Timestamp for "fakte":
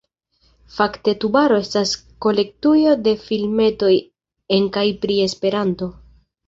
0.77-1.13